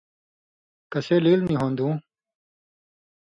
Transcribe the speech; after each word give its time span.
کسے 0.91 1.15
لیلیۡ 1.23 1.45
نیۡ 1.47 1.57
ہُون٘دُوں 1.59 1.93